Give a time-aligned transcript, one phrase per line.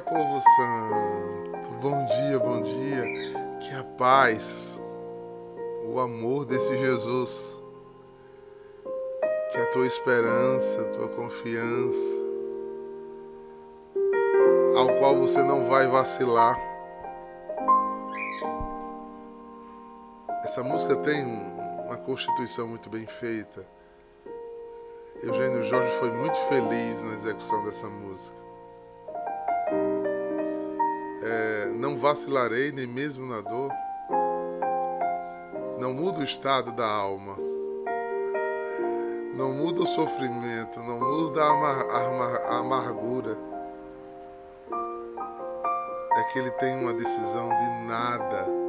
[0.00, 1.70] povo santo.
[1.80, 3.04] Bom dia, bom dia.
[3.60, 4.80] Que a paz,
[5.84, 7.56] o amor desse Jesus,
[9.52, 12.26] que a tua esperança, a tua confiança,
[14.76, 16.58] ao qual você não vai vacilar.
[20.42, 21.24] Essa música tem
[21.86, 23.66] uma constituição muito bem feita.
[25.22, 28.49] Eugênio Jorge foi muito feliz na execução dessa música.
[31.30, 33.70] É, não vacilarei nem mesmo na dor.
[35.78, 37.36] Não muda o estado da alma.
[39.34, 40.80] Não muda o sofrimento.
[40.80, 43.36] Não muda a, amar, a amargura.
[46.16, 48.60] É que ele tem uma decisão de nada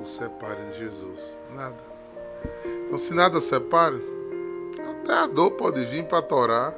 [0.00, 1.40] o separe de Jesus.
[1.54, 1.82] Nada.
[2.86, 4.00] Então, se nada separe,
[4.90, 6.74] até a dor pode vir para torar.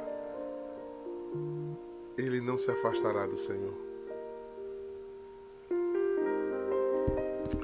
[2.17, 3.82] Ele não se afastará do Senhor.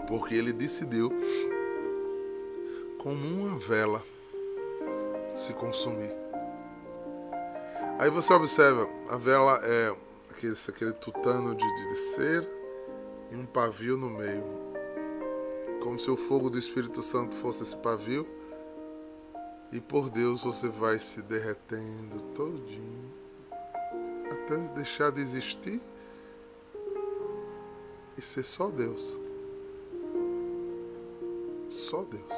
[0.08, 1.12] Porque ele decidiu,
[2.98, 4.04] como uma vela,
[5.36, 6.12] se consumir.
[7.98, 9.96] Aí você observa, a vela é
[10.32, 12.48] aquele, aquele tutano de, de cera
[13.32, 14.44] e um pavio no meio.
[15.82, 18.28] Como se o fogo do Espírito Santo fosse esse pavio
[19.72, 23.10] e por Deus você vai se derretendo todinho
[24.32, 25.82] até deixar de existir
[28.18, 29.29] e ser só Deus.
[31.70, 32.34] Só Deus.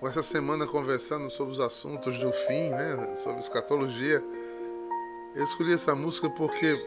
[0.00, 4.22] Com essa semana conversando sobre os assuntos do fim, né, sobre escatologia,
[5.34, 6.78] eu escolhi essa música porque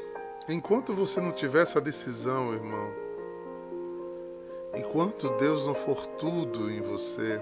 [0.48, 2.94] enquanto você não tiver essa decisão, irmão,
[4.76, 7.42] enquanto Deus não for tudo em você,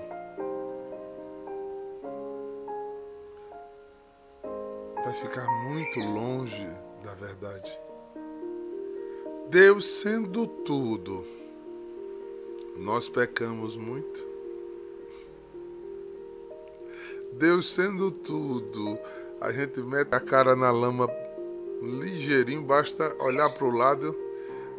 [5.15, 6.67] ficar muito longe
[7.03, 7.79] da verdade.
[9.49, 11.25] Deus sendo tudo,
[12.77, 14.25] nós pecamos muito.
[17.33, 18.97] Deus sendo tudo,
[19.41, 21.07] a gente mete a cara na lama
[21.81, 24.15] ligeirinho, basta olhar para o lado,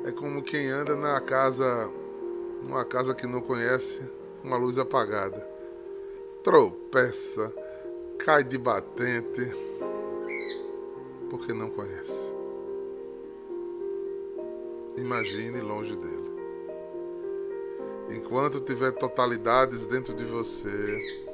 [0.04, 1.90] é como quem anda na casa,
[2.62, 4.00] numa casa que não conhece,
[4.42, 5.46] com a luz apagada.
[6.42, 7.52] Tropeça,
[8.18, 9.52] cai de batente
[11.28, 12.34] porque não conhece.
[14.96, 16.25] Imagine longe dele.
[18.08, 21.24] Enquanto tiver totalidades dentro de você,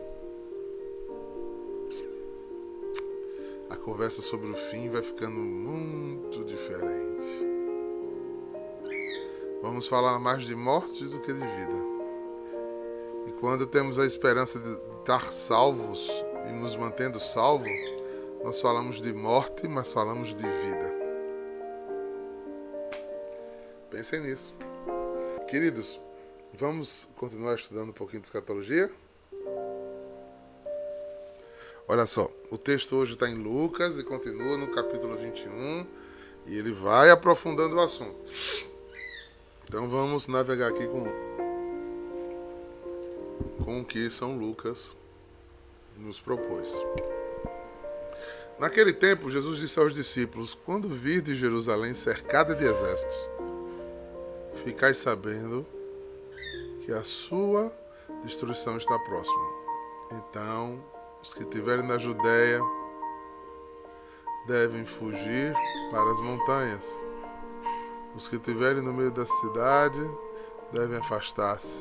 [3.69, 7.53] a conversa sobre o fim vai ficando muito diferente.
[9.63, 11.93] Vamos falar mais de morte do que de vida.
[13.29, 16.11] E quando temos a esperança de estar salvos
[16.49, 17.71] e nos mantendo salvos,
[18.43, 20.95] nós falamos de morte, mas falamos de vida.
[23.89, 24.53] Pensem nisso.
[25.49, 26.01] Queridos,
[26.59, 28.91] vamos continuar estudando um pouquinho de escatologia?
[31.89, 35.87] Olha só, o texto hoje está em Lucas e continua no capítulo 21
[36.47, 38.17] e ele vai aprofundando o assunto.
[39.65, 41.05] Então vamos navegar aqui com,
[43.65, 44.97] com o que São Lucas
[45.97, 46.73] nos propôs.
[48.59, 53.17] Naquele tempo, Jesus disse aos discípulos: Quando vir de Jerusalém cercada de exércitos,
[54.65, 55.67] ficai sabendo
[56.85, 57.73] que a sua
[58.23, 59.53] destruição está próxima.
[60.11, 60.83] Então,
[61.23, 62.61] os que estiverem na Judéia
[64.47, 65.55] devem fugir
[65.91, 66.99] para as montanhas.
[68.15, 70.01] Os que estiverem no meio da cidade
[70.73, 71.81] devem afastar-se.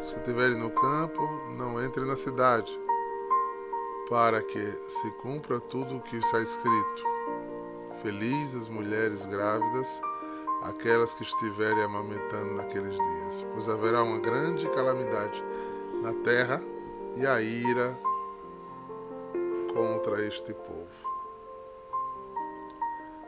[0.00, 1.22] Os que estiverem no campo
[1.56, 2.72] não entrem na cidade
[4.08, 7.04] para que se cumpra tudo o que está escrito.
[8.02, 10.00] Felizes mulheres grávidas,
[10.62, 15.42] aquelas que estiverem amamentando naqueles dias, pois haverá uma grande calamidade
[16.02, 16.60] na terra
[17.16, 17.98] e a ira
[19.72, 20.88] contra este povo.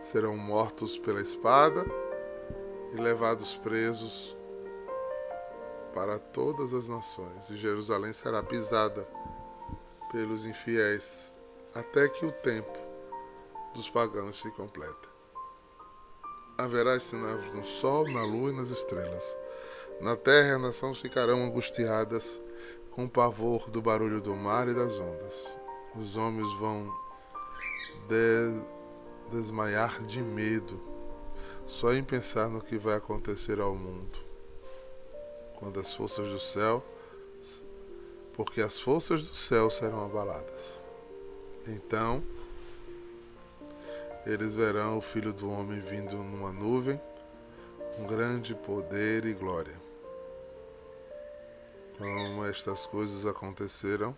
[0.01, 1.85] Serão mortos pela espada
[2.93, 4.37] e levados presos
[5.95, 9.07] para todas as nações, e Jerusalém será pisada
[10.11, 11.35] pelos infiéis,
[11.75, 12.79] até que o tempo
[13.75, 15.10] dos pagãos se completa.
[16.61, 19.37] Haverá sinais no sol, na lua e nas estrelas.
[20.01, 22.41] Na terra as nações ficarão angustiadas
[22.91, 25.57] com o pavor do barulho do mar e das ondas.
[25.97, 26.93] Os homens vão
[28.09, 28.61] de
[29.33, 30.81] desmaiar de medo
[31.65, 34.19] só em pensar no que vai acontecer ao mundo.
[35.57, 36.85] Quando as forças do céu
[38.35, 40.81] porque as forças do céu serão abaladas.
[41.67, 42.23] Então,
[44.27, 47.01] eles verão o Filho do Homem vindo numa nuvem,
[47.97, 49.75] com grande poder e glória.
[51.99, 54.17] Como estas coisas aconteceram,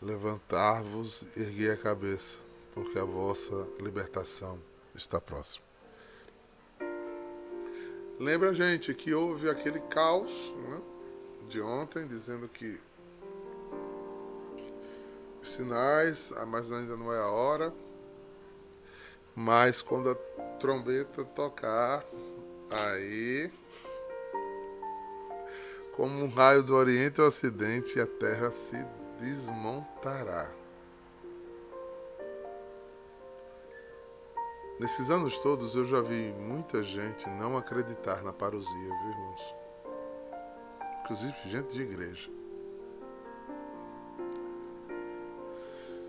[0.00, 2.38] levantar-vos erguer a cabeça,
[2.74, 4.58] porque a vossa libertação
[4.94, 5.64] está próxima.
[8.18, 10.82] Lembra, gente, que houve aquele caos né,
[11.48, 12.80] de ontem, dizendo que
[15.42, 17.72] os sinais, mas ainda não é a hora.
[19.36, 20.14] Mas quando a
[20.58, 22.02] trombeta tocar,
[22.70, 23.52] aí,
[25.94, 28.82] como um raio do Oriente ao Ocidente, a terra se
[29.20, 30.50] desmontará.
[34.80, 39.54] Nesses anos todos eu já vi muita gente não acreditar na parousia, viu, irmãos?
[41.00, 42.30] Inclusive gente de igreja.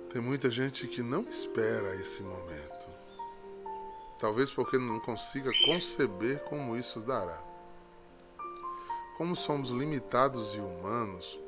[0.10, 2.97] Tem muita gente que não espera esse momento.
[4.20, 7.40] Talvez porque não consiga conceber como isso dará.
[9.18, 11.40] Como somos limitados e humanos,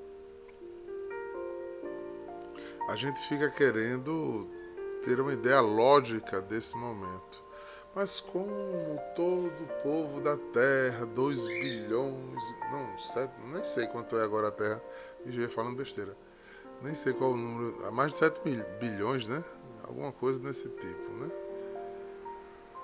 [2.88, 4.48] a gente fica querendo
[5.04, 7.44] ter uma ideia lógica desse momento.
[7.96, 14.24] Mas como todo o povo da Terra, 2 bilhões, não, sete, nem sei quanto é
[14.24, 14.82] agora a Terra,
[15.26, 16.16] e já ia falando besteira.
[16.84, 18.42] Nem sei qual o número, mais de 7
[18.80, 19.44] bilhões, né?
[19.84, 21.49] Alguma coisa desse tipo, né?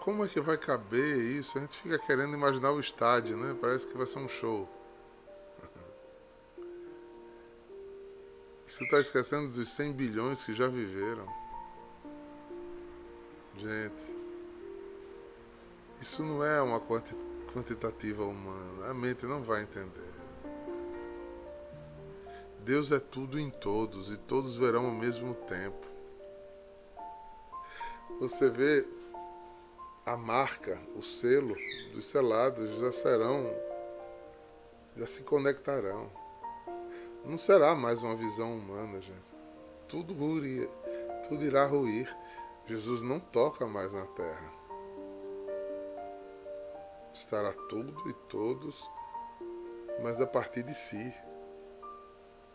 [0.06, 1.58] Como é que vai caber isso?
[1.58, 3.58] A gente fica querendo imaginar o estádio, né?
[3.60, 4.70] Parece que vai ser um show.
[8.68, 11.26] Você está esquecendo dos 100 bilhões que já viveram.
[13.58, 14.16] Gente,
[16.00, 18.92] isso não é uma quantitativa humana.
[18.92, 20.14] A mente não vai entender.
[22.60, 25.88] Deus é tudo em todos e todos verão ao mesmo tempo.
[28.20, 28.88] Você vê
[30.06, 31.56] a marca, o selo
[31.92, 33.44] dos selados já serão,
[34.96, 36.12] já se conectarão.
[37.24, 39.36] Não será mais uma visão humana, gente.
[39.88, 40.70] Tudo ruir,
[41.28, 42.16] tudo irá ruir.
[42.68, 44.54] Jesus não toca mais na terra.
[47.12, 48.88] Estará tudo e todos,
[50.04, 51.14] mas a partir de si.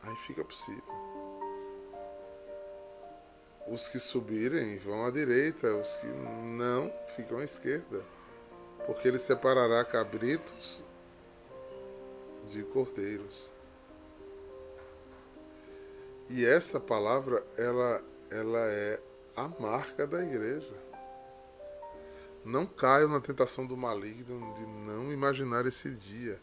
[0.02, 0.89] Aí fica possível.
[3.70, 8.02] Os que subirem vão à direita, os que não ficam à esquerda,
[8.84, 10.84] porque ele separará cabritos
[12.48, 13.48] de cordeiros.
[16.28, 19.00] E essa palavra, ela, ela é
[19.36, 20.74] a marca da igreja.
[22.44, 26.40] Não caiam na tentação do maligno de não imaginar esse dia,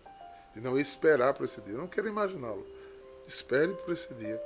[0.55, 1.77] de não esperar por esse dia.
[1.77, 2.65] Não quero imaginá-lo.
[3.27, 4.41] Espere por esse dia.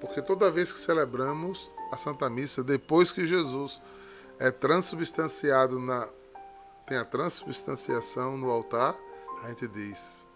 [0.00, 3.80] Porque toda vez que celebramos a Santa Missa, depois que Jesus
[4.38, 6.08] é transubstanciado na
[6.86, 8.96] tem a transubstanciação no altar,
[9.42, 10.26] a gente diz: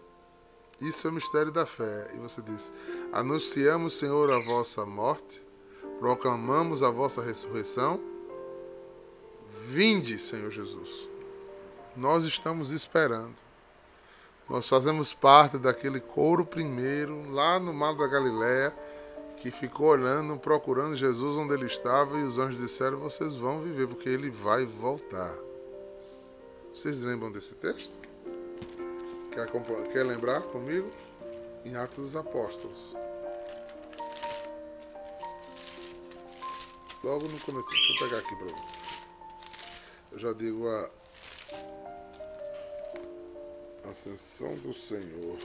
[0.79, 2.11] Isso é o mistério da fé.
[2.13, 2.71] E você diz:
[3.11, 5.43] Anunciamos, Senhor, a vossa morte
[5.99, 7.99] proclamamos a vossa ressurreição.
[9.67, 11.07] Vinde, Senhor Jesus.
[11.95, 13.35] Nós estamos esperando.
[14.49, 18.77] Nós fazemos parte daquele coro primeiro, lá no Mar da Galiléia,
[19.43, 23.89] que ficou olhando, procurando Jesus onde ele estava, e os anjos disseram: Vocês vão viver,
[23.89, 25.35] porque ele vai voltar.
[26.73, 27.91] Vocês lembram desse texto?
[29.33, 29.51] Quer,
[29.91, 30.89] quer lembrar comigo?
[31.65, 32.95] Em Atos dos Apóstolos.
[37.03, 39.09] Logo no começo, deixa eu pegar aqui para vocês.
[40.13, 40.89] Eu já digo a
[43.89, 45.37] ascensão do Senhor.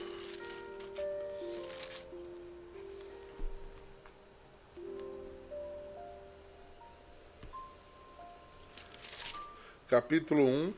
[9.89, 10.73] Capítulo 1,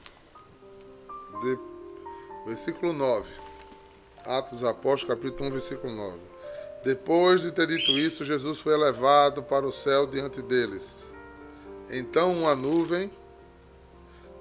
[1.41, 1.59] de,
[2.45, 3.29] versículo 9.
[4.25, 6.17] Atos Apóstolos, capítulo 1, versículo 9.
[6.85, 11.13] Depois de ter dito isso, Jesus foi elevado para o céu diante deles.
[11.89, 13.11] Então uma nuvem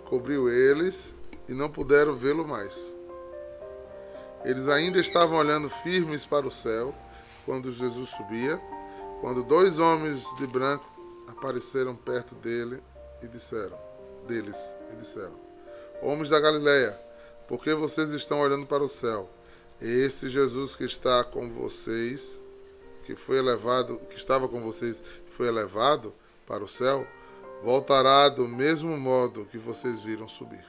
[0.04, 1.16] cobriu eles
[1.48, 2.94] e não puderam vê-lo mais.
[4.44, 6.94] Eles ainda estavam olhando firmes para o céu
[7.44, 8.56] quando Jesus subia,
[9.20, 10.86] quando dois homens de branco
[11.26, 12.80] apareceram perto dele
[13.20, 13.89] e disseram,
[14.30, 15.34] deles e disseram:
[16.00, 16.98] Homens da Galileia,
[17.48, 19.28] por que vocês estão olhando para o céu?
[19.80, 22.40] Esse Jesus que está com vocês,
[23.04, 26.14] que foi elevado, que estava com vocês, foi elevado
[26.46, 27.06] para o céu,
[27.62, 30.64] voltará do mesmo modo que vocês viram subir.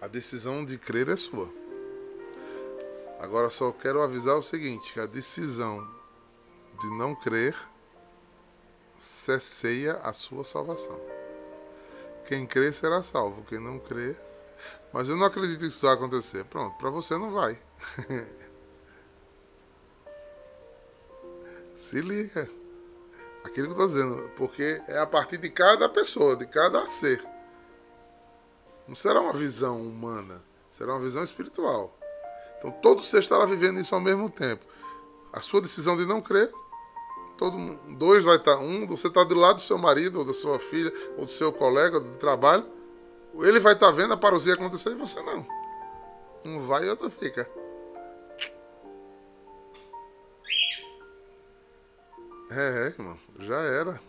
[0.00, 1.50] A decisão de crer é sua.
[3.18, 5.88] Agora só quero avisar o seguinte, que a decisão
[6.78, 7.56] de não crer
[9.04, 11.00] cesseia a sua salvação.
[12.26, 14.16] Quem crê será salvo, quem não crê.
[14.92, 16.44] Mas eu não acredito que isso vai acontecer.
[16.44, 17.58] Pronto, para você não vai.
[21.76, 22.48] Se liga.
[23.44, 27.22] Aquilo que eu estou dizendo, porque é a partir de cada pessoa, de cada ser.
[28.88, 31.94] Não será uma visão humana, será uma visão espiritual.
[32.56, 34.64] Então todo ser estará vivendo isso ao mesmo tempo.
[35.30, 36.50] A sua decisão de não crer,
[37.36, 37.56] todo
[37.96, 40.92] dois vai estar, um, você está do lado do seu marido, ou da sua filha,
[41.16, 42.64] ou do seu colega do trabalho,
[43.40, 45.46] ele vai estar vendo a parousia acontecer e você não.
[46.44, 47.48] Um vai e outro fica.
[52.50, 54.00] É, é, irmão, já era.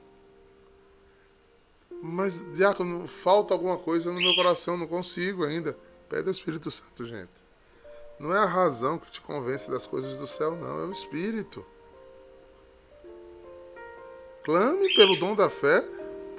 [2.03, 5.75] Mas, diácono, falta alguma coisa no meu coração, não consigo ainda.
[6.07, 7.31] Pede ao Espírito Santo, gente.
[8.19, 11.65] Não é a razão que te convence das coisas do céu, não, é o Espírito.
[14.45, 15.81] Clame pelo dom da fé,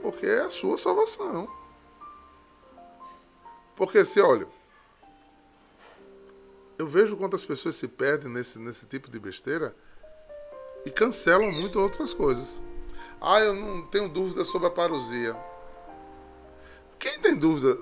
[0.00, 1.50] porque é a sua salvação.
[3.74, 4.46] Porque se, olha,
[6.78, 9.74] eu vejo quantas pessoas se perdem nesse, nesse tipo de besteira
[10.84, 12.62] e cancelam muito outras coisas.
[13.20, 15.36] Ah, eu não tenho dúvida sobre a parousia.
[17.00, 17.76] Quem tem dúvida?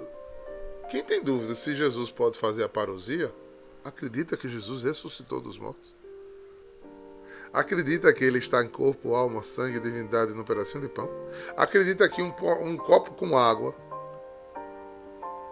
[0.90, 3.30] Quem tem dúvida se Jesus pode fazer a parousia?
[3.84, 5.94] Acredita que Jesus ressuscitou dos mortos?
[7.54, 11.08] Acredita que ele está em corpo, alma, sangue divindade no pedacinho de pão?
[11.56, 13.73] Acredita que um, um copo com água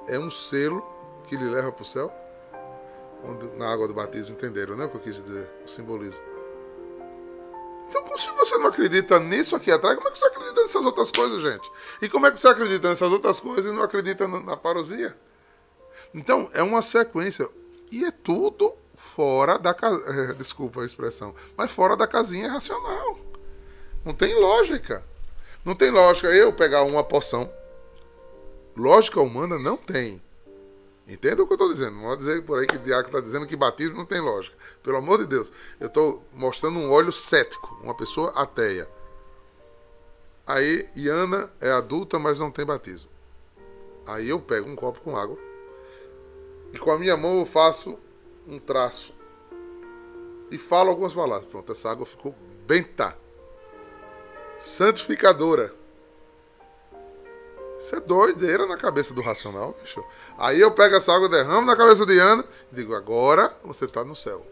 [0.08, 0.84] é um selo
[1.28, 2.12] que lhe leva para o céu?
[3.22, 4.86] Onde, na água do batismo, entenderam, né?
[4.86, 6.20] O que eu quis dizer, o simbolismo.
[7.88, 11.08] Então, se você não acredita nisso aqui atrás, como é que você acredita nessas outras
[11.12, 11.70] coisas, gente?
[12.00, 15.16] E como é que você acredita nessas outras coisas e não acredita na parosia?
[16.12, 17.48] Então, é uma sequência.
[17.92, 20.02] E é tudo fora da casa.
[20.30, 21.34] É, desculpa a expressão.
[21.56, 23.18] Mas fora da casinha racional.
[24.04, 25.04] Não tem lógica.
[25.64, 27.52] Não tem lógica eu pegar uma poção.
[28.76, 30.22] Lógica humana não tem.
[31.06, 31.96] Entenda o que eu estou dizendo.
[31.96, 34.56] Não vou dizer por aí que o diácono está dizendo que batismo não tem lógica.
[34.82, 35.52] Pelo amor de Deus.
[35.78, 38.88] Eu estou mostrando um óleo cético, uma pessoa ateia.
[40.46, 43.10] Aí, Iana é adulta, mas não tem batismo.
[44.06, 45.38] Aí eu pego um copo com água
[46.72, 47.96] e com a minha mão eu faço
[48.46, 49.14] um traço
[50.50, 51.48] e falo algumas palavras.
[51.48, 52.34] Pronto, essa água ficou
[52.66, 53.16] benta,
[54.58, 55.74] santificadora.
[57.78, 60.04] Isso é doideira na cabeça do racional, bicho.
[60.38, 64.04] Aí eu pego essa água, derramo na cabeça de Ana e digo: agora você está
[64.04, 64.46] no céu.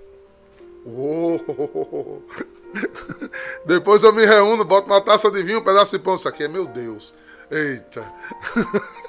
[3.66, 6.16] Depois eu me reúno, boto uma taça de vinho, um pedaço de pão.
[6.16, 7.14] Isso aqui é meu Deus.
[7.50, 8.12] Eita.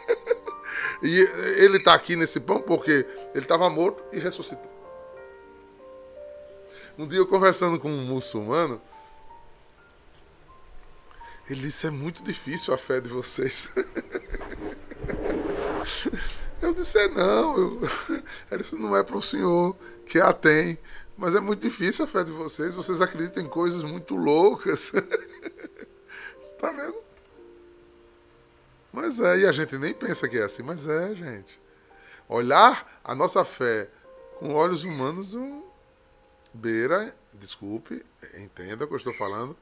[1.01, 1.19] e
[1.57, 4.70] ele está aqui nesse pão porque ele estava morto e ressuscitou.
[6.97, 8.81] Um dia eu conversando com um muçulmano,
[11.49, 13.71] ele disse: é muito difícil a fé de vocês.
[16.61, 17.79] eu disse: é não.
[18.49, 20.77] Ele disse: não é para o senhor que a tem.
[21.17, 22.73] Mas é muito difícil a fé de vocês.
[22.73, 24.91] Vocês acreditam em coisas muito loucas.
[26.59, 26.95] tá vendo?
[28.93, 31.59] Mas é, e a gente nem pensa que é assim, mas é, gente.
[32.27, 33.89] Olhar a nossa fé
[34.39, 35.60] com olhos humanos um
[36.53, 38.05] beira, desculpe,
[38.35, 39.55] entenda o que eu estou falando,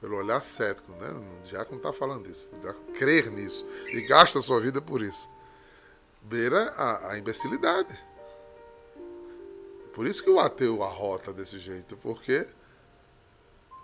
[0.00, 1.08] pelo olhar cético, né?
[1.10, 2.48] O diácono está falando disso.
[2.52, 5.30] O crer nisso e gasta a sua vida por isso.
[6.22, 7.98] Beira a, a imbecilidade.
[9.94, 12.46] Por isso que o ateu arrota desse jeito, porque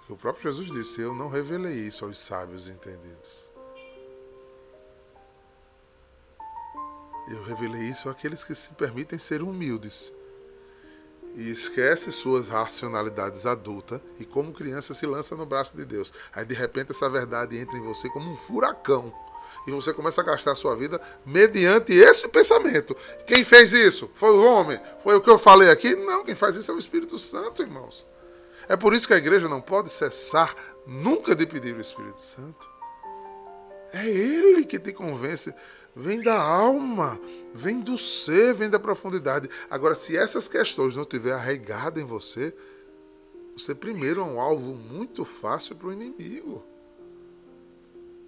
[0.08, 3.52] o próprio Jesus disse: Eu não revelei isso aos sábios entendidos.
[7.28, 10.12] Eu revelei isso àqueles que se permitem ser humildes
[11.38, 16.12] e esquece suas racionalidades adultas e como criança se lança no braço de Deus.
[16.34, 19.14] Aí de repente essa verdade entra em você como um furacão.
[19.64, 22.96] E você começa a gastar a sua vida mediante esse pensamento.
[23.24, 24.10] Quem fez isso?
[24.14, 24.80] Foi o homem?
[25.04, 25.94] Foi o que eu falei aqui?
[25.94, 28.04] Não, quem faz isso é o Espírito Santo, irmãos.
[28.68, 30.52] É por isso que a igreja não pode cessar
[30.84, 32.68] nunca de pedir o Espírito Santo.
[33.92, 35.54] É Ele que te convence
[35.98, 37.20] vem da alma,
[37.52, 39.50] vem do ser, vem da profundidade.
[39.68, 42.56] Agora, se essas questões não tiver arraigado em você,
[43.52, 46.64] você primeiro é um alvo muito fácil para o inimigo.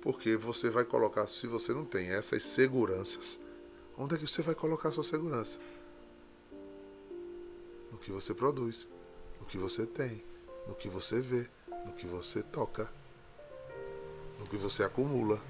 [0.03, 3.39] Porque você vai colocar, se você não tem essas seguranças,
[3.97, 5.61] onde é que você vai colocar sua segurança?
[7.93, 8.89] No que você produz,
[9.39, 10.25] no que você tem,
[10.67, 11.47] no que você vê,
[11.87, 12.91] no que você toca,
[14.41, 15.41] no que você acumula.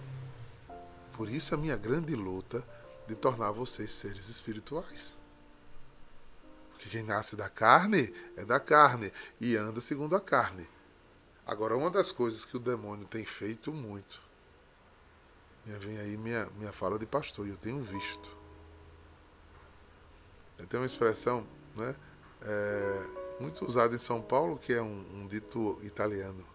[1.21, 2.67] Por isso a minha grande luta
[3.07, 5.15] de tornar vocês seres espirituais.
[6.71, 10.67] Porque quem nasce da carne é da carne e anda segundo a carne.
[11.47, 14.19] Agora, uma das coisas que o demônio tem feito muito,
[15.67, 18.35] e vem aí minha, minha fala de pastor, e eu tenho visto.
[20.71, 21.47] Tem uma expressão
[21.77, 21.95] né,
[22.41, 23.07] é,
[23.39, 26.47] muito usada em São Paulo, que é um, um dito italiano.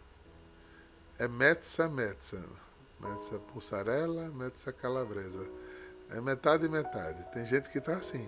[1.20, 2.65] É mezza mezza.
[3.00, 5.50] Mezza mussarela, mezza calabresa.
[6.10, 7.26] É metade e metade.
[7.34, 8.28] Tem gente que está assim.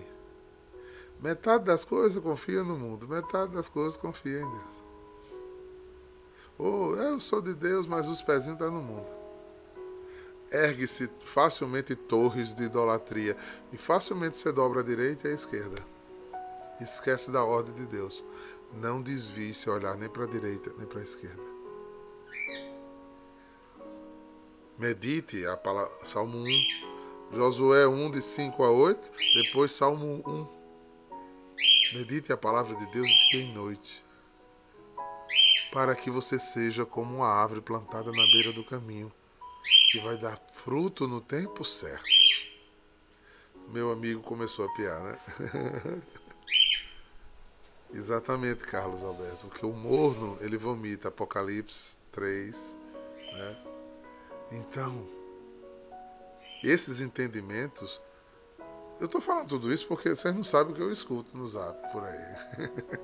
[1.20, 4.82] Metade das coisas confia no mundo, metade das coisas confia em Deus.
[6.56, 9.08] Ou oh, eu sou de Deus, mas os pezinhos estão tá no mundo.
[10.50, 13.36] Ergue-se facilmente torres de idolatria
[13.72, 15.84] e facilmente você dobra a direita e a esquerda.
[16.80, 18.24] Esquece da ordem de Deus.
[18.72, 21.57] Não desvie se olhar nem para a direita nem para a esquerda.
[24.78, 26.46] Medite a palavra, Salmo 1,
[27.32, 29.10] Josué 1, de 5 a 8,
[29.42, 30.46] depois Salmo 1.
[31.94, 34.04] Medite a palavra de Deus dia e noite,
[35.72, 39.12] para que você seja como uma árvore plantada na beira do caminho,
[39.90, 42.04] que vai dar fruto no tempo certo.
[43.66, 45.18] Meu amigo começou a piar, né?
[47.92, 49.48] Exatamente, Carlos Alberto.
[49.48, 51.08] Porque o morno, ele vomita.
[51.08, 52.78] Apocalipse 3.
[53.32, 53.77] Né?
[54.50, 55.06] Então,
[56.62, 58.00] esses entendimentos.
[59.00, 61.92] Eu estou falando tudo isso porque vocês não sabem o que eu escuto no zap
[61.92, 62.18] por aí.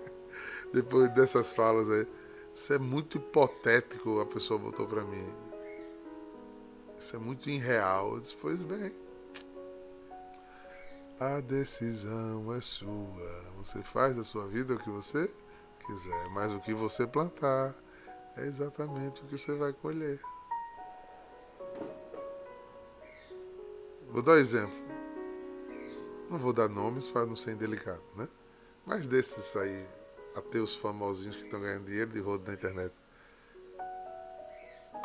[0.72, 2.06] Depois dessas falas aí.
[2.52, 5.32] Isso é muito hipotético, a pessoa botou para mim.
[6.98, 8.14] Isso é muito irreal.
[8.14, 8.92] Eu disse, pois bem.
[11.20, 13.44] A decisão é sua.
[13.58, 15.30] Você faz da sua vida o que você
[15.86, 17.74] quiser, mas o que você plantar
[18.36, 20.20] é exatamente o que você vai colher.
[24.14, 24.76] Vou dar um exemplo.
[26.30, 28.28] Não vou dar nomes para não ser indelicado, né?
[28.86, 29.88] Mas desses aí,
[30.36, 32.94] ateus famosinhos que estão ganhando dinheiro de rodo na internet.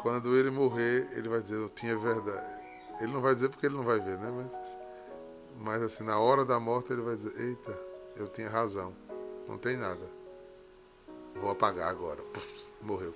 [0.04, 2.62] Quando ele morrer, ele vai dizer, eu tinha verdade.
[3.02, 4.30] Ele não vai dizer porque ele não vai ver, né?
[4.30, 4.78] Mas
[5.58, 7.78] mas assim, na hora da morte ele vai dizer, eita,
[8.16, 8.96] eu tinha razão.
[9.48, 10.06] Não tem nada.
[11.34, 12.22] Vou apagar agora.
[12.32, 13.16] Puf, morreu.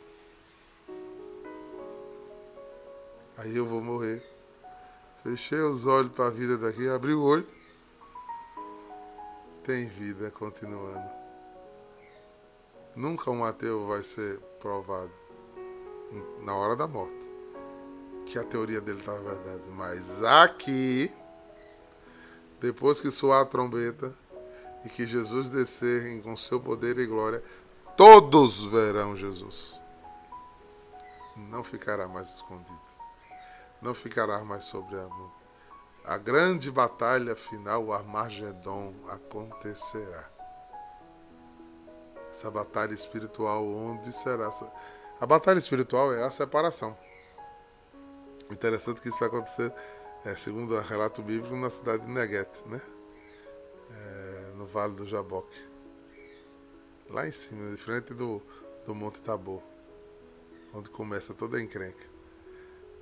[3.37, 4.32] Aí eu vou morrer.
[5.23, 7.47] Fechei os olhos para a vida daqui, abri o olho.
[9.63, 11.09] Tem vida continuando.
[12.95, 15.11] Nunca um ateu vai ser provado
[16.41, 17.33] na hora da morte
[18.25, 19.63] que a teoria dele estava verdade.
[19.71, 21.11] Mas aqui
[22.59, 24.13] depois que soar a trombeta
[24.85, 27.43] e que Jesus descer com seu poder e glória,
[27.97, 29.79] todos verão Jesus.
[31.35, 32.92] Não ficará mais escondido.
[33.83, 35.31] Não ficará mais sobre a mão.
[36.05, 40.29] A grande batalha final, o Armagedon, acontecerá.
[42.29, 44.49] Essa batalha espiritual, onde será?
[45.19, 46.97] A batalha espiritual é a separação.
[48.49, 49.73] Interessante que isso vai acontecer
[50.25, 52.81] é, segundo o relato bíblico, na cidade de Neguet, né?
[53.91, 55.61] É, no Vale do Jaboque.
[57.09, 58.41] Lá em cima, de frente do,
[58.85, 59.61] do Monte Tabor,
[60.73, 62.12] onde começa toda a encrenca.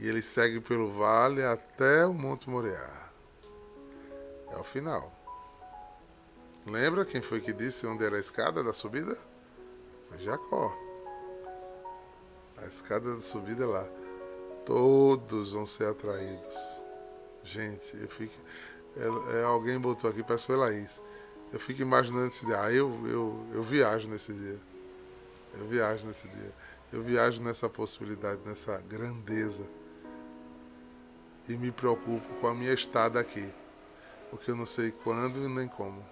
[0.02, 2.90] E ele segue pelo vale até o Monte Moriá.
[4.52, 5.16] É o final.
[6.66, 9.16] Lembra quem foi que disse onde era a escada da subida?
[10.10, 10.76] Foi Jacó.
[12.58, 13.88] A escada da subida é lá.
[14.66, 16.82] Todos vão ser atraídos
[17.44, 18.34] Gente, eu fico.
[18.98, 21.00] É, é, alguém botou aqui, parece que foi Laís.
[21.54, 22.60] Eu fico imaginando esse dia.
[22.60, 24.60] Ah, eu, eu, eu viajo nesse dia.
[25.60, 26.52] Eu viajo nesse dia.
[26.92, 29.64] Eu viajo nessa possibilidade, nessa grandeza.
[31.48, 33.48] E me preocupo com a minha estada aqui.
[34.30, 36.06] Porque eu não sei quando e nem como.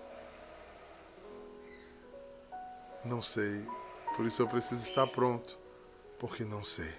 [3.05, 3.65] Não sei.
[4.15, 5.57] Por isso eu preciso estar pronto.
[6.17, 6.93] Porque não sei.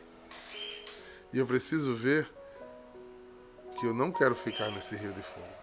[1.32, 2.28] E eu preciso ver
[3.78, 5.60] que eu não quero ficar nesse rio de fogo.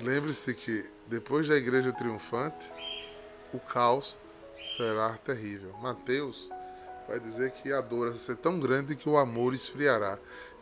[0.00, 2.72] Lembre-se que depois da igreja triunfante,
[3.52, 4.16] o caos
[4.62, 5.72] será terrível.
[5.78, 6.48] Mateus
[7.08, 10.18] vai dizer que a dor vai ser tão grande que o amor esfriará.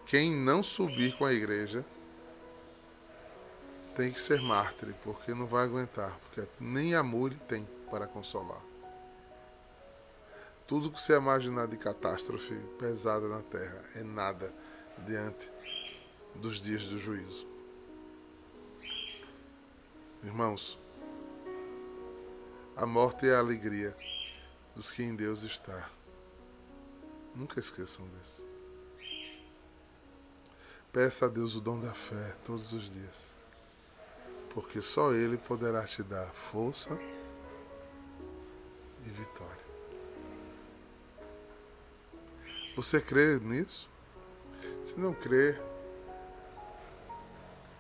[0.07, 1.85] Quem não subir com a igreja
[3.97, 8.63] tem que ser mártir, porque não vai aguentar, porque nem amor ele tem para consolar.
[10.67, 14.55] Tudo que você imaginar de catástrofe pesada na terra é nada
[15.05, 15.51] diante
[16.35, 17.47] dos dias do juízo.
[20.23, 20.79] Irmãos,
[22.77, 23.97] a morte é a alegria
[24.75, 25.96] dos que em Deus está.
[27.37, 28.47] Nunca esqueçam disso.
[30.91, 33.37] Peça a Deus o dom da fé todos os dias,
[34.55, 36.99] porque só Ele poderá te dar força
[39.05, 39.67] e vitória.
[42.75, 43.91] Você crê nisso?
[44.83, 45.61] Se não crê,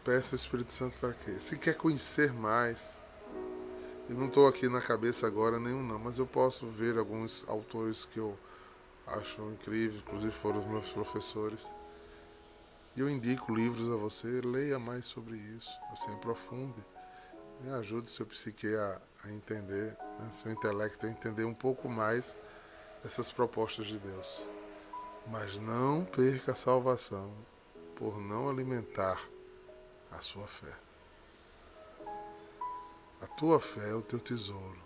[0.04, 1.40] peça ao Espírito Santo para quê?
[1.40, 2.94] Se quer conhecer mais,
[4.06, 8.04] eu não estou aqui na cabeça agora nenhum não, mas eu posso ver alguns autores
[8.04, 8.38] que eu
[9.06, 11.72] acho incríveis, inclusive foram os meus professores.
[12.96, 16.82] E eu indico livros a você, leia mais sobre isso, assim, aprofunde,
[17.60, 17.74] né?
[17.74, 20.28] ajude seu psique a, a entender, né?
[20.30, 22.36] seu intelecto a entender um pouco mais
[23.04, 24.46] essas propostas de Deus.
[25.26, 27.32] Mas não perca a salvação
[27.96, 29.20] por não alimentar
[30.10, 30.72] a sua fé.
[33.20, 34.85] A tua fé é o teu tesouro.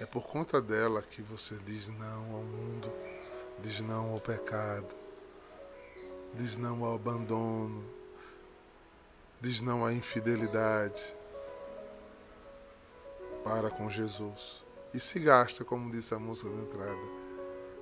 [0.00, 2.92] É por conta dela que você diz não ao mundo,
[3.60, 4.94] diz não ao pecado,
[6.34, 7.84] diz não ao abandono,
[9.40, 11.14] diz não à infidelidade
[13.44, 14.64] para com Jesus.
[14.92, 17.24] E se gasta, como disse a música da entrada,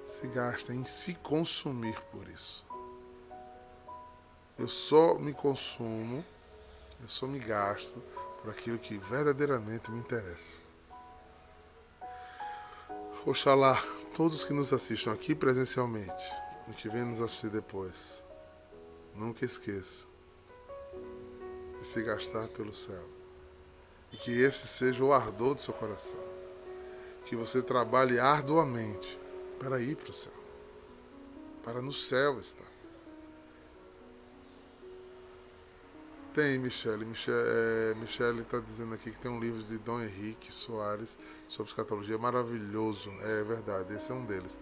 [0.05, 2.65] se gasta em se consumir por isso.
[4.59, 6.25] Eu só me consumo,
[7.01, 8.03] eu só me gasto
[8.41, 10.62] por aquilo que verdadeiramente me interessa.
[13.25, 13.81] Oxalá
[14.15, 16.25] todos que nos assistam aqui presencialmente
[16.69, 18.25] e que venham nos assistir depois,
[19.15, 20.09] nunca esqueça
[21.79, 23.09] de se gastar pelo céu.
[24.11, 26.19] E que esse seja o ardor do seu coração.
[27.25, 29.17] Que você trabalhe arduamente
[29.61, 30.33] para ir para o céu.
[31.63, 32.72] Para no céu estar.
[36.35, 37.05] Tem, Michele.
[37.05, 42.17] Michele está é, dizendo aqui que tem um livro de Dom Henrique Soares sobre escatologia
[42.17, 43.11] maravilhoso.
[43.21, 44.59] É verdade, esse é um deles.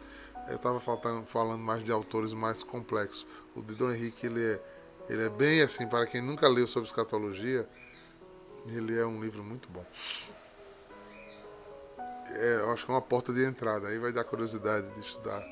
[0.49, 3.27] Eu estava falando mais de autores mais complexos.
[3.55, 4.63] O de Dom Henrique ele é,
[5.09, 7.69] ele é bem assim, para quem nunca leu sobre escatologia,
[8.67, 9.85] ele é um livro muito bom
[12.31, 13.89] é, eu acho que é uma porta de entrada.
[13.89, 15.43] Aí vai dar curiosidade de estudar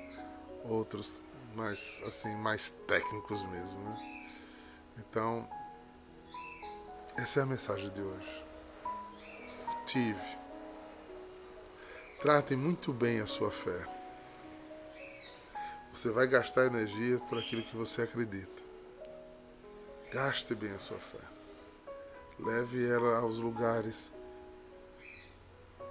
[0.64, 3.98] outros mais assim mais técnicos mesmo, né?
[4.98, 5.48] Então
[7.18, 8.44] essa é a mensagem de hoje.
[9.66, 10.38] Cultive.
[12.22, 13.85] Trate muito bem a sua fé.
[15.92, 18.62] Você vai gastar energia por aquilo que você acredita.
[20.12, 21.18] Gaste bem a sua fé.
[22.38, 24.12] Leve ela aos lugares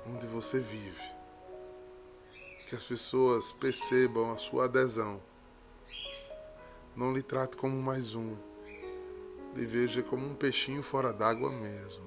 [0.06, 1.04] onde você vive.
[2.70, 5.22] Que as pessoas percebam a sua adesão.
[6.96, 8.47] Não lhe trate como mais um.
[9.58, 12.06] Lhe veja como um peixinho fora d'água mesmo.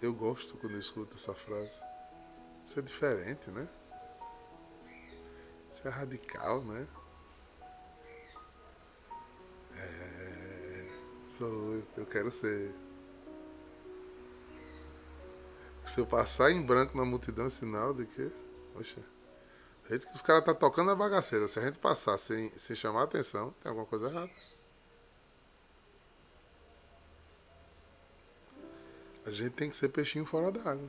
[0.00, 1.82] Eu gosto quando escuto essa frase.
[2.64, 3.68] Isso é diferente, né?
[5.72, 6.86] Isso é radical, né?
[9.76, 10.86] É,
[11.32, 12.72] sou, eu quero ser.
[15.84, 18.30] Se eu passar em branco na multidão, é sinal de que.
[18.72, 19.17] Poxa.
[19.88, 21.48] O jeito que os caras tá tocando a bagaceira.
[21.48, 24.30] Se a gente passar sem, sem chamar atenção, tem alguma coisa errada.
[29.24, 30.88] A gente tem que ser peixinho fora d'água.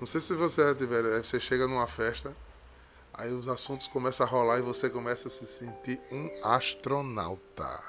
[0.00, 1.22] Não sei se você já tiver.
[1.22, 2.36] Você chega numa festa,
[3.14, 7.84] aí os assuntos começam a rolar e você começa a se sentir um astronauta.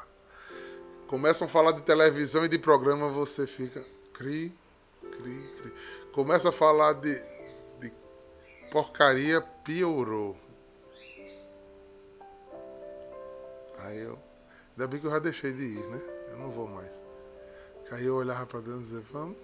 [1.08, 3.84] Começam a falar de televisão e de programa, você fica.
[4.14, 4.54] Cri,
[5.02, 5.74] cri, cri.
[6.12, 7.37] Começa a falar de
[8.72, 10.36] porcaria, piorou.
[13.80, 14.18] Aí eu.
[14.72, 16.00] Ainda bem que eu já deixei de ir, né?
[16.32, 17.02] Eu não vou mais.
[17.92, 19.38] Aí eu olhava pra dentro e dizia, vamos.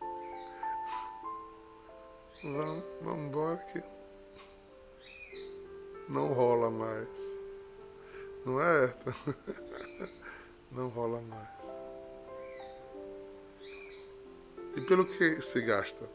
[2.42, 3.82] vamos, vamos embora que
[6.08, 7.08] não rola mais.
[8.44, 8.94] Não é?
[10.70, 11.56] não rola mais.
[14.76, 16.06] e pelo que se gasta,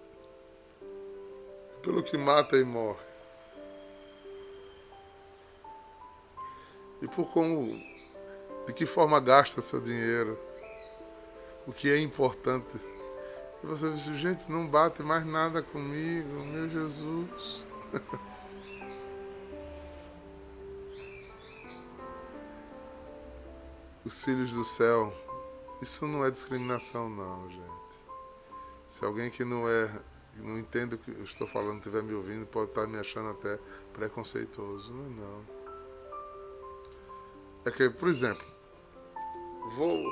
[1.81, 3.03] pelo que mata e morre,
[7.01, 7.73] e por como,
[8.67, 10.37] de que forma gasta seu dinheiro,
[11.65, 12.79] o que é importante.
[13.63, 17.65] E você diz, gente, não bate mais nada comigo, meu Jesus.
[24.03, 25.13] Os filhos do céu,
[25.79, 27.61] isso não é discriminação não, gente.
[28.87, 29.91] Se alguém que não é,
[30.37, 33.59] não entende o que eu estou falando, estiver me ouvindo, pode estar me achando até
[33.93, 34.93] preconceituoso.
[34.93, 35.45] Não, é não.
[37.65, 38.43] É que, por exemplo,
[39.75, 40.03] vou.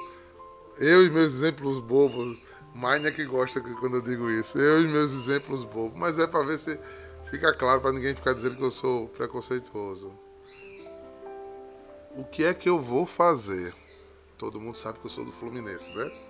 [0.77, 2.41] Eu e meus exemplos bobos,
[2.73, 4.57] Mine é que gosta quando eu digo isso.
[4.57, 5.97] Eu e meus exemplos bobos.
[5.97, 6.79] Mas é para ver se
[7.29, 10.13] fica claro, para ninguém ficar dizendo que eu sou preconceituoso.
[12.15, 13.73] O que é que eu vou fazer?
[14.37, 16.28] Todo mundo sabe que eu sou do Fluminense, né?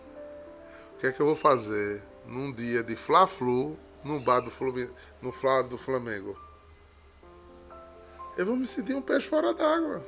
[0.99, 5.31] Que é que eu vou fazer num dia de Fla-Flu no bar do, Fluminense, no
[5.31, 6.37] Fla do Flamengo?
[8.37, 10.05] Eu vou me sentir um peixe fora d'água.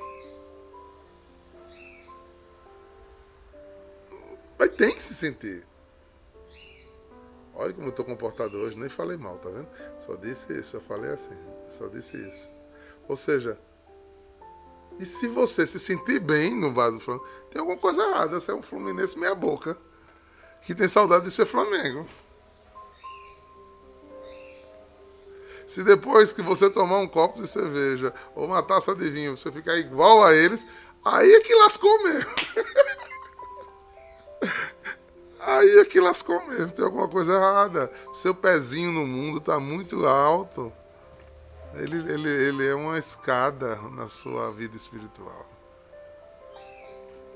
[4.59, 5.65] Mas tem que se sentir.
[7.53, 9.67] Olha como eu tô comportado hoje, nem falei mal, tá vendo?
[9.99, 11.37] Só disse isso, eu falei assim,
[11.69, 12.49] só disse isso.
[13.07, 13.57] Ou seja,
[14.99, 18.39] e se você se sentir bem no vaso do Flamengo, tem alguma coisa errada.
[18.39, 19.77] Você é um Fluminense meia boca,
[20.61, 22.07] que tem saudade de ser Flamengo.
[25.67, 29.51] Se depois que você tomar um copo de cerveja ou uma taça de vinho, você
[29.51, 30.67] ficar igual a eles,
[31.03, 32.29] aí é que lascou mesmo.
[35.43, 37.91] Aí é que lascou mesmo, tem alguma coisa errada.
[38.13, 40.71] Seu pezinho no mundo está muito alto.
[41.73, 45.49] Ele, ele, ele é uma escada na sua vida espiritual.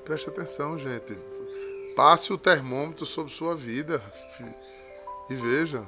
[0.04, 1.18] Preste atenção, gente.
[1.96, 4.02] Passe o termômetro sobre sua vida
[5.30, 5.82] e veja.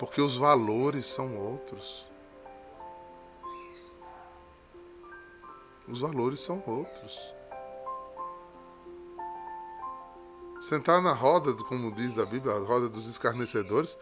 [0.00, 2.04] Porque os valores são outros.
[5.86, 7.32] Os valores são outros.
[10.60, 13.96] Sentar na roda, como diz a Bíblia, a roda dos escarnecedores,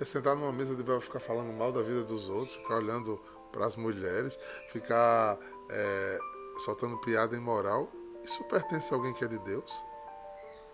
[0.00, 3.20] é sentar numa mesa de bar ficar falando mal da vida dos outros, ficar olhando
[3.52, 4.36] para as mulheres,
[4.72, 5.38] ficar
[5.70, 6.18] é,
[6.64, 7.88] soltando piada imoral.
[8.26, 9.84] Isso pertence a alguém que é de Deus?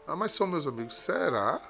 [0.07, 0.97] Ah, mas são meus amigos.
[0.97, 1.61] Será?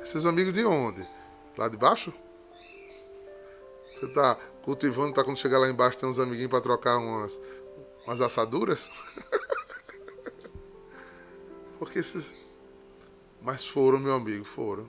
[0.00, 1.06] Esses amigos de onde?
[1.58, 2.14] Lá de baixo?
[3.90, 7.40] Você está cultivando para quando chegar lá embaixo ter uns amiguinhos para trocar umas,
[8.06, 8.88] umas assaduras?
[11.80, 12.32] Porque esses.
[13.42, 14.88] Mas foram, meu amigo, foram.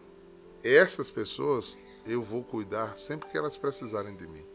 [0.63, 4.45] Essas pessoas eu vou cuidar sempre que elas precisarem de mim.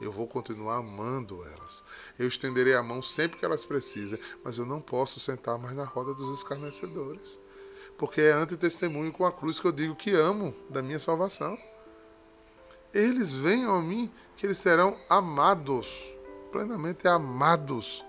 [0.00, 1.84] Eu vou continuar amando elas.
[2.18, 5.84] Eu estenderei a mão sempre que elas precisem, mas eu não posso sentar mais na
[5.84, 7.38] roda dos escarnecedores.
[7.96, 11.56] Porque é antitestemunho com a cruz que eu digo que amo da minha salvação.
[12.92, 16.12] Eles venham a mim que eles serão amados,
[16.50, 18.04] plenamente amados,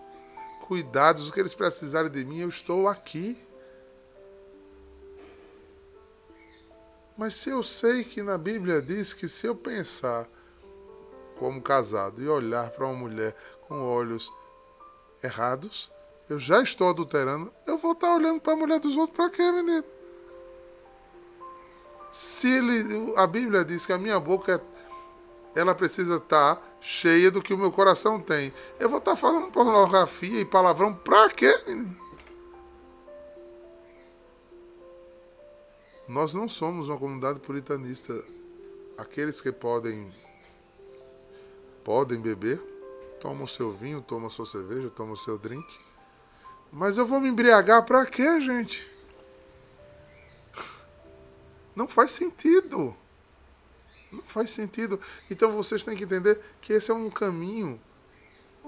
[0.67, 3.37] cuidados, o que eles precisarem de mim, eu estou aqui.
[7.17, 10.27] Mas se eu sei que na Bíblia diz que se eu pensar
[11.37, 13.35] como casado e olhar para uma mulher
[13.67, 14.31] com olhos
[15.23, 15.91] errados,
[16.29, 19.51] eu já estou adulterando, eu vou estar olhando para a mulher dos outros para quê,
[19.51, 19.83] menino?
[22.11, 24.61] Se ele, a Bíblia diz que a minha boca
[25.55, 28.53] ela precisa estar cheia do que o meu coração tem.
[28.79, 32.03] Eu vou estar falando pornografia e palavrão para quê, menino?
[36.07, 38.13] Nós não somos uma comunidade puritanista.
[38.97, 40.11] Aqueles que podem
[41.83, 42.59] podem beber,
[43.19, 45.67] tomam seu vinho, tomam sua cerveja, tomam seu drink.
[46.71, 48.91] Mas eu vou me embriagar para quê, gente?
[51.75, 52.95] Não faz sentido.
[54.11, 54.99] Não faz sentido.
[55.29, 57.79] Então vocês têm que entender que esse é um caminho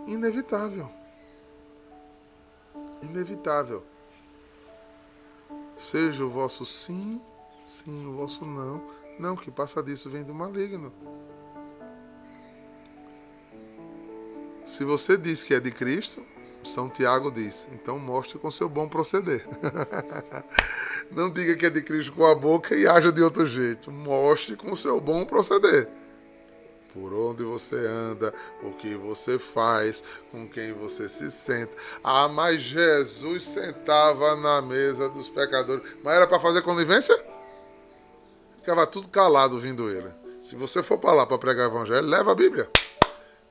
[0.07, 0.89] inevitável.
[3.01, 3.83] Inevitável.
[5.75, 7.21] Seja o vosso sim,
[7.65, 8.81] sim, o vosso não.
[9.19, 10.91] Não, que passa disso vem do maligno.
[14.65, 16.21] Se você diz que é de Cristo,
[16.63, 19.45] São Tiago diz, então mostre com seu bom proceder.
[21.11, 23.91] Não diga que é de Cristo com a boca e haja de outro jeito.
[23.91, 25.87] Mostre com seu bom proceder
[26.95, 30.01] por onde você anda, o que você faz,
[30.31, 31.75] com quem você se senta.
[32.01, 35.83] Ah, mas Jesus sentava na mesa dos pecadores.
[36.01, 37.13] Mas era para fazer conivência?
[38.61, 40.09] Ficava tudo calado vindo ele.
[40.39, 42.69] Se você for para lá para pregar o evangelho, leva a Bíblia.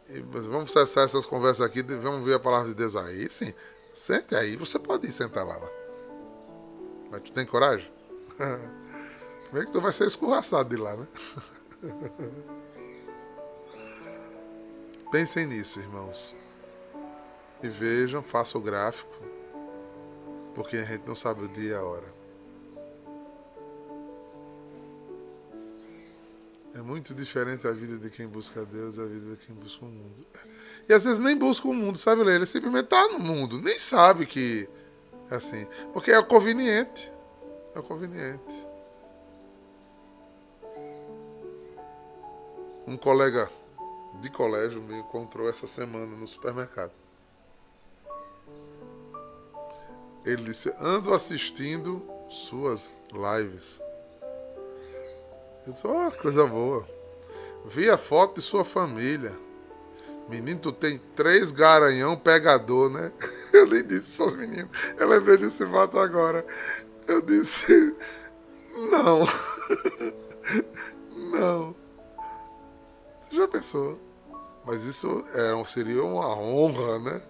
[0.09, 3.55] E vamos cessar essas conversas aqui, vamos ver a palavra de Deus aí, sim.
[3.95, 5.59] Sente aí, você pode ir sentar lá.
[7.11, 7.91] Mas tu tem coragem?
[9.51, 11.07] Como é que tu vai ser escorraçado de lá, né?
[15.11, 16.35] Pensem nisso, irmãos.
[17.63, 19.15] E vejam, façam o gráfico,
[20.55, 22.14] porque a gente não sabe o dia e a hora.
[26.75, 29.89] É muito diferente a vida de quem busca Deus da vida de quem busca o
[29.89, 30.27] mundo.
[30.89, 34.27] E às vezes nem busca o mundo, sabe, Ele simplesmente está no mundo, nem sabe
[34.27, 34.69] que
[35.31, 35.67] é assim.
[35.93, 37.13] Porque é conveniente.
[37.77, 38.67] É conveniente.
[42.87, 43.49] Um colega
[44.21, 46.93] de colégio me encontrou essa semana no supermercado.
[50.25, 53.84] Ele disse: Ando assistindo suas lives.
[55.67, 56.87] Eu disse: Oh, coisa boa.
[57.67, 59.33] Vi a foto de sua família.
[60.29, 63.13] Menino, tu tem três garanhão pegador, né?
[63.53, 64.71] Eu nem disse só os meninos.
[64.99, 66.45] Eu lembrei desse fato agora.
[67.07, 67.95] Eu disse.
[68.91, 69.27] Não.
[71.31, 71.75] Não.
[73.23, 73.99] Você já pensou?
[74.65, 77.23] Mas isso é, seria uma honra, né?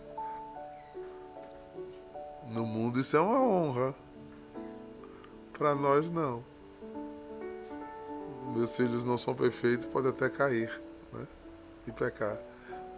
[2.49, 3.95] No mundo isso é uma honra.
[5.53, 6.45] Para nós não.
[8.55, 10.71] Meus filhos não são perfeitos, pode até cair
[11.13, 11.27] né?
[11.89, 12.39] e pecar.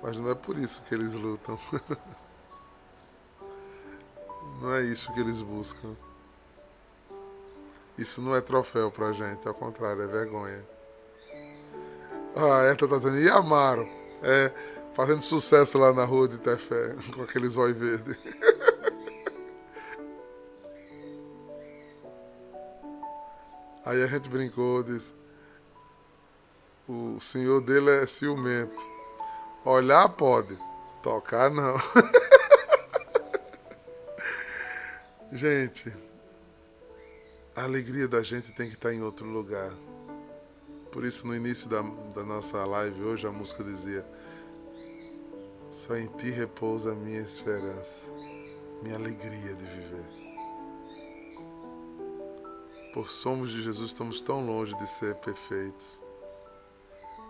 [0.03, 1.59] Mas não é por isso que eles lutam.
[4.61, 5.97] não é isso que eles buscam.
[7.97, 10.63] Isso não é troféu pra gente, ao contrário, é vergonha.
[12.37, 13.89] Ah, é, tá dizendo, e Amaro?
[14.23, 14.53] É,
[14.93, 18.19] fazendo sucesso lá na rua de Tefé, com aqueles olhos verdes.
[23.87, 25.15] Aí a gente brincou, disse,
[26.89, 28.87] o senhor dele é ciumento.
[29.65, 30.57] Olhar pode,
[31.03, 31.75] tocar não.
[35.33, 35.93] gente,
[37.55, 39.73] a alegria da gente tem que estar em outro lugar.
[40.93, 41.83] Por isso, no início da,
[42.15, 44.07] da nossa live hoje, a música dizia:
[45.71, 48.09] Só em ti repousa a minha esperança,
[48.83, 50.07] minha alegria de viver.
[52.95, 56.06] Por somos de Jesus, estamos tão longe de ser perfeitos.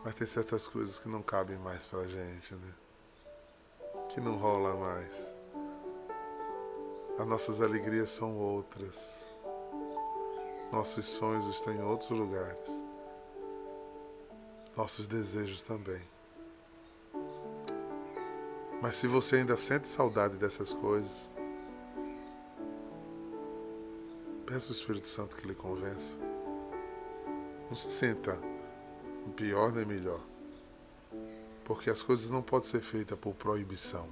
[0.06, 2.74] Mas tem certas coisas que não cabem mais pra gente, né?
[4.10, 5.34] Que não rola mais.
[7.18, 9.34] As nossas alegrias são outras.
[10.70, 12.84] Nossos sonhos estão em outros lugares
[14.76, 16.00] nossos desejos também.
[18.80, 21.28] Mas se você ainda sente saudade dessas coisas,
[24.46, 26.14] peça o Espírito Santo que lhe convença.
[27.68, 28.38] Não se sinta
[29.30, 30.20] pior nem melhor.
[31.64, 34.08] Porque as coisas não podem ser feitas por proibição.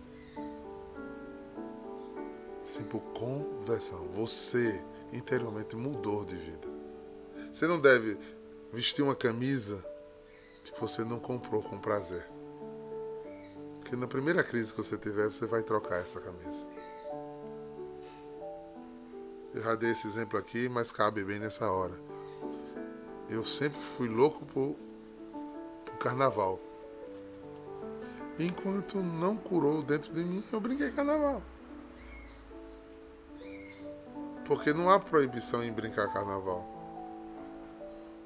[2.63, 4.09] Sim por conversão.
[4.15, 6.69] Você interiormente mudou de vida.
[7.53, 8.19] Você não deve
[8.73, 9.85] vestir uma camisa
[10.65, 12.27] que você não comprou com prazer.
[13.81, 16.67] Porque na primeira crise que você tiver, você vai trocar essa camisa.
[19.55, 21.95] Eu já dei esse exemplo aqui, mas cabe bem nessa hora.
[23.29, 24.75] Eu sempre fui louco por,
[25.95, 26.61] por carnaval.
[28.39, 31.41] Enquanto não curou dentro de mim, eu brinquei carnaval.
[34.45, 36.67] Porque não há proibição em brincar carnaval.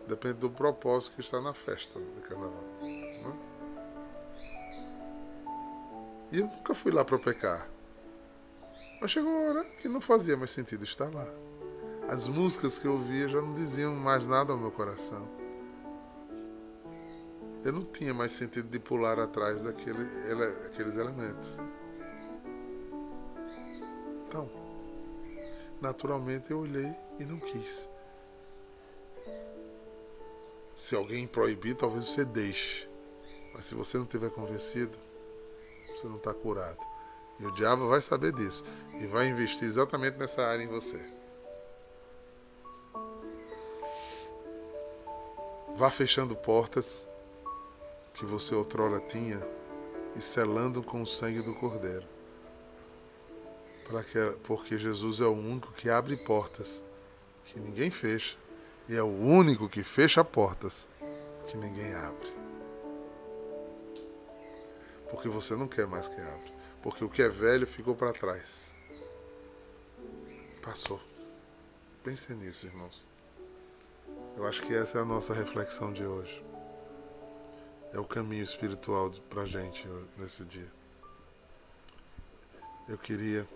[0.08, 2.64] Depende do propósito que está na festa de carnaval.
[2.80, 3.36] Né?
[6.32, 7.68] E eu nunca fui lá para pecar.
[9.00, 11.26] Mas chegou uma hora que não fazia mais sentido estar lá.
[12.08, 15.37] As músicas que eu ouvia já não diziam mais nada ao meu coração.
[17.64, 20.04] Eu não tinha mais sentido de pular atrás daquele,
[20.64, 21.58] daqueles elementos.
[24.26, 24.48] Então,
[25.80, 27.88] naturalmente eu olhei e não quis.
[30.74, 32.88] Se alguém proibir, talvez você deixe.
[33.54, 34.96] Mas se você não tiver convencido,
[35.88, 36.78] você não está curado.
[37.40, 38.64] E o diabo vai saber disso
[39.00, 41.00] e vai investir exatamente nessa área em você.
[45.76, 47.08] Vá fechando portas
[48.18, 49.40] que você outrora tinha
[50.16, 52.04] e selando com o sangue do Cordeiro.
[54.42, 56.82] porque Jesus é o único que abre portas
[57.44, 58.36] que ninguém fecha
[58.88, 60.88] e é o único que fecha portas
[61.46, 62.36] que ninguém abre.
[65.10, 66.52] Porque você não quer mais que abra.
[66.82, 68.74] Porque o que é velho ficou para trás.
[70.60, 71.00] Passou.
[72.02, 73.06] Pense nisso, irmãos.
[74.36, 76.47] Eu acho que essa é a nossa reflexão de hoje.
[77.92, 79.86] É o caminho espiritual para gente
[80.16, 80.70] nesse dia.
[82.88, 83.48] Eu queria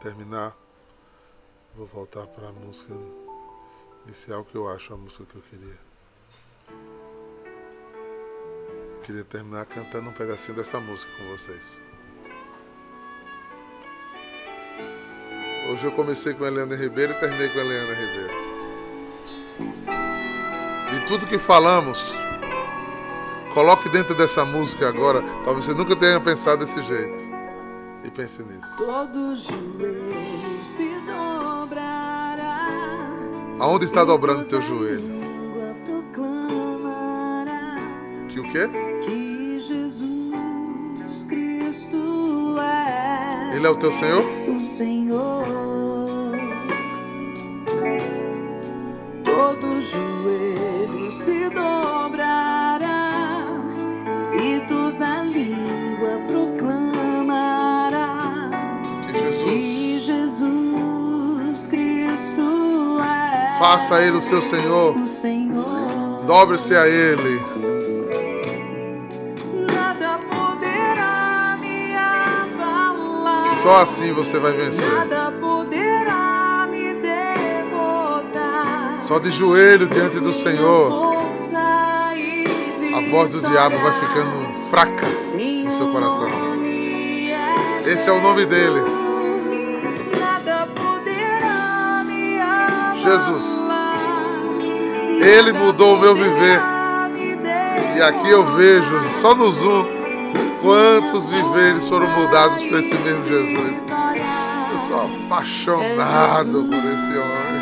[0.00, 0.56] terminar
[1.74, 2.92] Vou voltar para a música
[4.04, 5.78] inicial que eu acho a música que eu queria.
[8.94, 11.80] Eu queria terminar cantando um pedacinho dessa música com vocês.
[15.70, 20.01] Hoje eu comecei com a Eliana Ribeiro e terminei com a Eliana Ribeiro.
[21.06, 22.12] Tudo que falamos,
[23.52, 25.22] coloque dentro dessa música agora.
[25.44, 27.32] Talvez você nunca tenha pensado desse jeito.
[28.04, 28.76] E pense nisso.
[28.78, 30.92] Todo joelho se
[33.58, 35.22] Aonde está dobrando teu joelho?
[38.28, 38.68] Que o quê?
[39.02, 43.54] Que Jesus Cristo é.
[43.54, 44.20] Ele é o teu Senhor?
[44.48, 45.71] O Senhor.
[63.62, 64.92] Faça ele o seu Senhor.
[66.26, 67.40] Dobre-se a ele.
[73.62, 74.84] Só assim você vai vencer.
[79.02, 81.14] Só de joelho diante do Senhor.
[82.96, 85.06] A voz do diabo vai ficando fraca
[85.38, 86.28] Em no seu coração.
[86.28, 87.30] nome
[87.86, 89.01] Esse é o nome dele.
[93.02, 93.44] Jesus.
[95.24, 96.60] Ele mudou o meu viver.
[97.96, 99.84] E aqui eu vejo, só no Zoom,
[100.60, 103.82] quantos viveres foram mudados por esse mesmo Jesus.
[104.72, 107.52] Eu sou apaixonado por esse homem.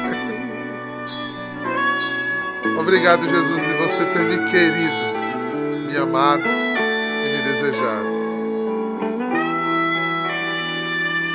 [2.80, 8.20] Obrigado, Jesus, de você ter me querido, me amado e me desejado.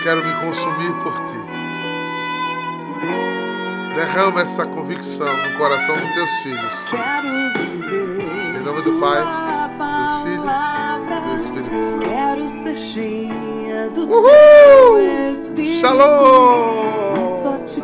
[0.01, 1.44] Quero me consumir por ti.
[3.95, 6.71] Derrama essa convicção no coração dos teus filhos.
[8.59, 12.09] Em nome do Pai, do Filho e do Espírito Santo.
[12.09, 15.35] Quero ser cheia do Uhul!
[15.79, 17.25] Shalom!
[17.25, 17.81] Só te